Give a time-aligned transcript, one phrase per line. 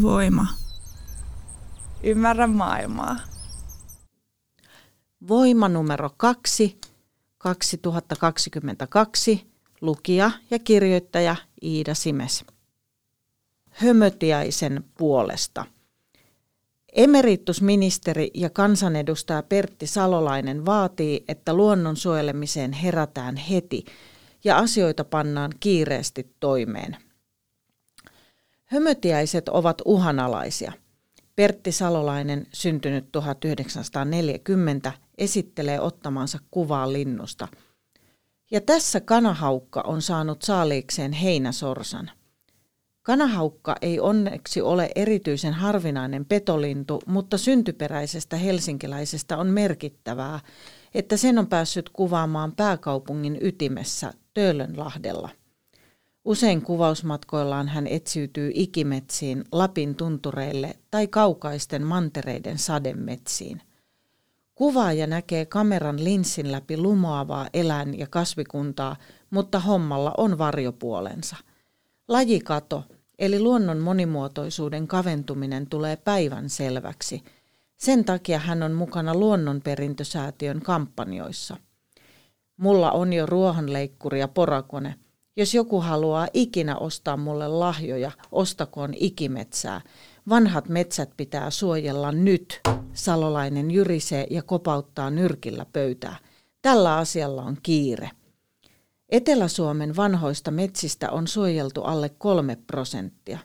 [0.00, 0.46] Voima.
[2.02, 3.16] Ymmärrä maailmaa.
[5.28, 6.78] Voima numero kaksi,
[7.38, 9.46] 2022,
[9.80, 12.44] lukija ja kirjoittaja Iida Simes.
[13.70, 15.64] Hömötiäisen puolesta.
[16.92, 23.84] Emeritusministeri ja kansanedustaja Pertti Salolainen vaatii, että luonnon suojelemiseen herätään heti
[24.44, 26.96] ja asioita pannaan kiireesti toimeen.
[28.72, 30.72] Hömötiäiset ovat uhanalaisia.
[31.36, 37.48] Pertti Salolainen, syntynyt 1940, esittelee ottamansa kuvaa linnusta.
[38.50, 42.10] Ja tässä kanahaukka on saanut saaliikseen heinäsorsan.
[43.02, 50.40] Kanahaukka ei onneksi ole erityisen harvinainen petolintu, mutta syntyperäisestä helsinkiläisestä on merkittävää,
[50.94, 55.41] että sen on päässyt kuvaamaan pääkaupungin ytimessä Töölönlahdella.
[56.24, 63.62] Usein kuvausmatkoillaan hän etsiytyy ikimetsiin, Lapin tuntureille tai kaukaisten mantereiden sademetsiin.
[64.54, 68.96] Kuvaaja näkee kameran linssin läpi lumoavaa eläin- ja kasvikuntaa,
[69.30, 71.36] mutta hommalla on varjopuolensa.
[72.08, 72.84] Lajikato,
[73.18, 77.22] eli luonnon monimuotoisuuden kaventuminen tulee päivän selväksi.
[77.76, 81.56] Sen takia hän on mukana Luonnonperintösäätiön kampanjoissa.
[82.56, 84.94] Mulla on jo ruohonleikkuri ja porakone–
[85.36, 89.80] jos joku haluaa ikinä ostaa mulle lahjoja, ostakoon ikimetsää.
[90.28, 92.60] Vanhat metsät pitää suojella nyt.
[92.92, 96.16] Salolainen jyrisee ja kopauttaa nyrkillä pöytää.
[96.62, 98.10] Tällä asialla on kiire.
[99.08, 103.38] Etelä-Suomen vanhoista metsistä on suojeltu alle kolme prosenttia.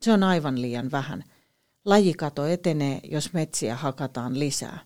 [0.00, 1.24] Se on aivan liian vähän.
[1.84, 4.78] Lajikato etenee, jos metsiä hakataan lisää.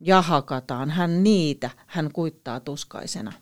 [0.00, 3.32] Ja hakataan hän niitä, hän kuittaa tuskaisena.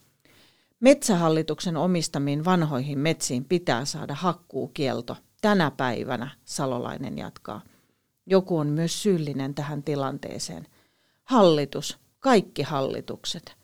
[0.80, 5.16] Metsähallituksen omistamiin vanhoihin metsiin pitää saada hakkuukielto.
[5.42, 7.60] Tänä päivänä, Salolainen jatkaa.
[8.26, 10.66] Joku on myös syyllinen tähän tilanteeseen.
[11.24, 13.56] Hallitus, kaikki hallitukset.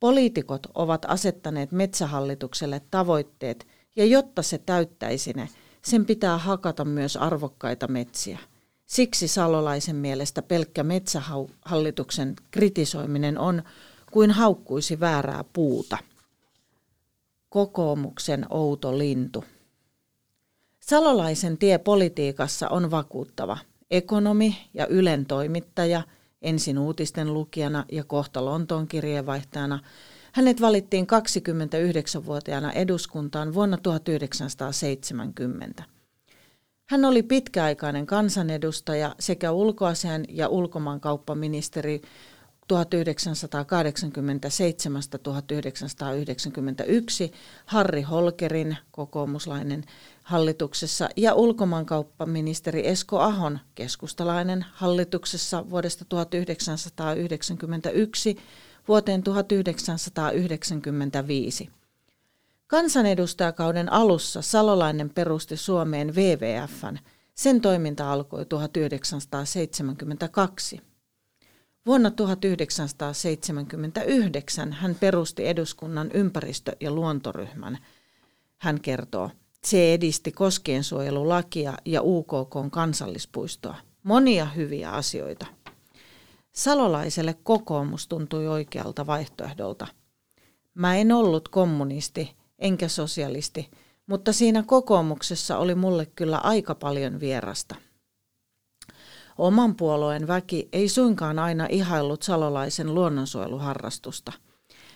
[0.00, 3.66] Poliitikot ovat asettaneet metsähallitukselle tavoitteet,
[3.96, 5.48] ja jotta se täyttäisi ne,
[5.82, 8.38] sen pitää hakata myös arvokkaita metsiä.
[8.86, 13.62] Siksi Salolaisen mielestä pelkkä metsähallituksen kritisoiminen on
[14.12, 15.98] kuin haukkuisi väärää puuta
[17.56, 19.44] kokoomuksen outo lintu.
[20.80, 23.58] Salolaisen tie politiikassa on vakuuttava.
[23.90, 26.02] Ekonomi ja Ylen toimittaja,
[26.42, 29.78] ensin uutisten lukijana ja kohta Lontoon kirjeenvaihtajana,
[30.32, 35.82] hänet valittiin 29-vuotiaana eduskuntaan vuonna 1970.
[36.88, 42.02] Hän oli pitkäaikainen kansanedustaja sekä ulkoasian ja ulkomaankauppaministeri
[42.72, 42.76] 1987-1991
[47.66, 49.84] Harri Holkerin kokoomuslainen
[50.22, 58.36] hallituksessa ja ulkomaankauppaministeri Esko Ahon keskustalainen hallituksessa vuodesta 1991
[58.88, 61.70] vuoteen 1995.
[62.66, 66.98] Kansanedustajakauden alussa Salolainen perusti Suomeen WWFn.
[67.34, 70.80] Sen toiminta alkoi 1972.
[71.86, 77.78] Vuonna 1979 hän perusti eduskunnan ympäristö- ja luontoryhmän.
[78.58, 79.30] Hän kertoo,
[79.64, 83.74] se edisti koskiensuojelulakia ja UKK kansallispuistoa.
[84.02, 85.46] Monia hyviä asioita.
[86.52, 89.86] Salolaiselle kokoomus tuntui oikealta vaihtoehdolta.
[90.74, 93.70] Mä en ollut kommunisti enkä sosialisti,
[94.06, 97.76] mutta siinä kokoomuksessa oli mulle kyllä aika paljon vierasta.
[99.38, 104.32] Oman puolueen väki ei suinkaan aina ihaillut salolaisen luonnonsuojeluharrastusta.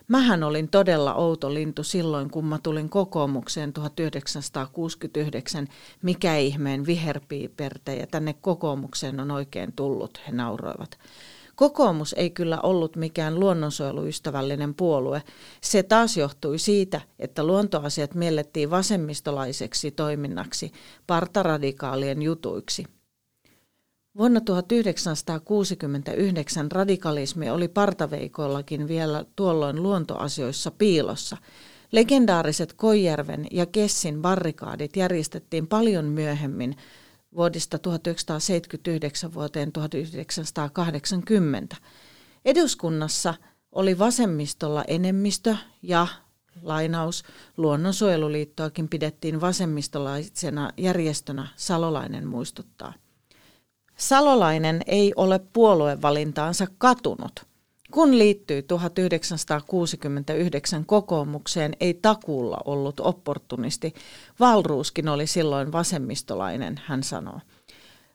[0.09, 5.69] Mähän olin todella outo lintu silloin, kun mä tulin kokoomukseen 1969.
[6.03, 10.99] Mikä ihmeen viherpiiperte ja tänne kokoomukseen on oikein tullut, he nauroivat.
[11.55, 15.23] Kokoomus ei kyllä ollut mikään luonnonsuojeluystävällinen puolue.
[15.61, 20.73] Se taas johtui siitä, että luontoasiat miellettiin vasemmistolaiseksi toiminnaksi,
[21.07, 22.85] partaradikaalien jutuiksi–
[24.17, 31.37] Vuonna 1969 radikalismi oli partaveikoillakin vielä tuolloin luontoasioissa piilossa.
[31.93, 36.77] Legendaariset Koijärven ja Kessin barrikaadit järjestettiin paljon myöhemmin
[37.37, 41.77] vuodesta 1979 vuoteen 1980.
[42.45, 43.35] Eduskunnassa
[43.73, 46.07] oli vasemmistolla enemmistö ja
[46.63, 47.23] lainaus,
[47.57, 52.93] Luonnonsuojeluliittoakin pidettiin vasemmistolaisena järjestönä, Salolainen muistuttaa.
[54.01, 57.33] Salolainen ei ole puoluevalintaansa katunut.
[57.91, 63.95] Kun liittyi 1969 kokoomukseen, ei takuulla ollut opportunisti.
[64.41, 67.41] Valruuskin oli silloin vasemmistolainen, hän sanoo.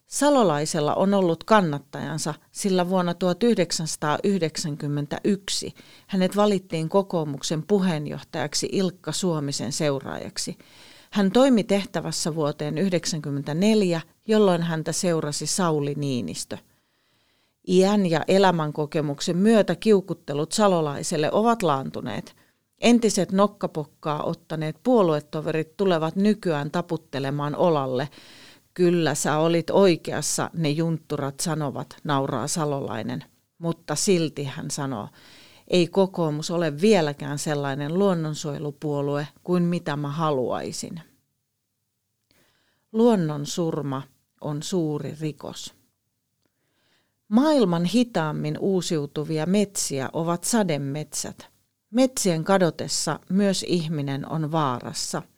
[0.06, 5.74] Salolaisella on ollut kannattajansa, sillä vuonna 1991
[6.06, 10.58] hänet valittiin kokoomuksen puheenjohtajaksi Ilkka Suomisen seuraajaksi.
[11.16, 16.58] Hän toimi tehtävässä vuoteen 1994, jolloin häntä seurasi Sauli Niinistö.
[17.68, 22.36] Iän ja elämänkokemuksen myötä kiukuttelut salolaiselle ovat laantuneet.
[22.80, 28.08] Entiset nokkapokkaa ottaneet puoluetoverit tulevat nykyään taputtelemaan olalle–
[28.76, 33.24] Kyllä sä olit oikeassa, ne juntturat sanovat, nauraa Salolainen.
[33.58, 35.08] Mutta silti hän sanoo,
[35.68, 41.00] ei kokoomus ole vieläkään sellainen luonnonsuojelupuolue kuin mitä mä haluaisin.
[42.92, 44.02] Luonnon surma
[44.40, 45.74] on suuri rikos.
[47.28, 51.48] Maailman hitaammin uusiutuvia metsiä ovat sademetsät.
[51.90, 55.22] Metsien kadotessa myös ihminen on vaarassa–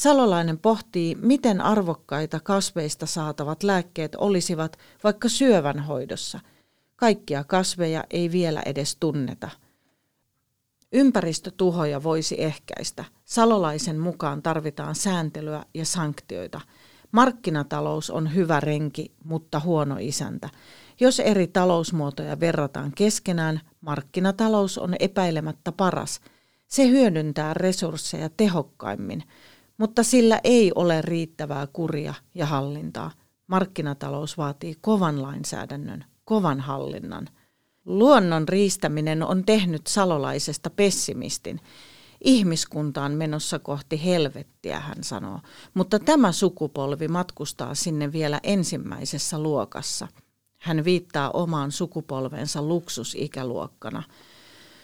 [0.00, 6.40] Salolainen pohtii, miten arvokkaita kasveista saatavat lääkkeet olisivat vaikka syövän hoidossa.
[7.00, 9.50] Kaikkia kasveja ei vielä edes tunneta.
[10.92, 13.04] Ympäristötuhoja voisi ehkäistä.
[13.24, 16.60] Salolaisen mukaan tarvitaan sääntelyä ja sanktioita.
[17.12, 20.48] Markkinatalous on hyvä renki, mutta huono isäntä.
[21.00, 26.20] Jos eri talousmuotoja verrataan keskenään, markkinatalous on epäilemättä paras.
[26.66, 29.24] Se hyödyntää resursseja tehokkaimmin
[29.80, 33.10] mutta sillä ei ole riittävää kuria ja hallintaa.
[33.46, 37.28] Markkinatalous vaatii kovan lainsäädännön, kovan hallinnan.
[37.84, 41.60] Luonnon riistäminen on tehnyt salolaisesta pessimistin.
[42.24, 45.40] Ihmiskunta on menossa kohti helvettiä, hän sanoo,
[45.74, 50.08] mutta tämä sukupolvi matkustaa sinne vielä ensimmäisessä luokassa.
[50.58, 54.02] Hän viittaa omaan sukupolvensa luksusikäluokkana.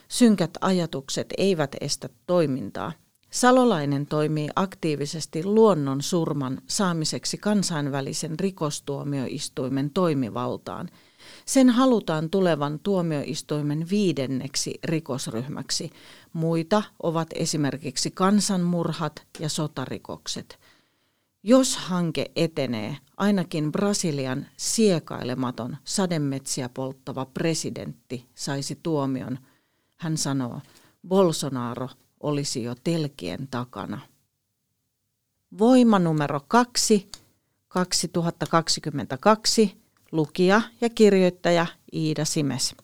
[0.09, 2.93] Synkät ajatukset eivät estä toimintaa–
[3.31, 10.89] Salolainen toimii aktiivisesti luonnon surman saamiseksi kansainvälisen rikostuomioistuimen toimivaltaan.
[11.47, 15.91] Sen halutaan tulevan tuomioistuimen viidenneksi rikosryhmäksi.
[16.33, 20.59] Muita ovat esimerkiksi kansanmurhat ja sotarikokset.
[21.43, 29.39] Jos hanke etenee, ainakin Brasilian siekailematon sademetsiä polttava presidentti saisi tuomion.
[29.97, 30.61] Hän sanoo,
[31.09, 31.89] Bolsonaro
[32.21, 34.01] olisi jo telkien takana.
[35.59, 37.11] Voima numero kaksi,
[37.69, 39.86] 2022,
[40.17, 42.75] lukija ja kirjoittaja Iida Simes.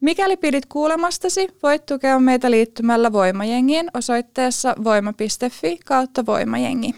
[0.00, 6.94] Mikäli pidit kuulemastasi, voit tukea meitä liittymällä Voimajengiin osoitteessa voima.fi kautta voimajengi.